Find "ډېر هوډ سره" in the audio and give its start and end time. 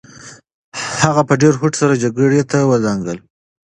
1.41-1.93